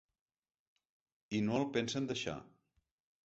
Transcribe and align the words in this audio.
I 1.39 1.43
no 1.49 1.59
el 1.59 1.67
pensen 1.75 2.09
deixar. 2.13 2.37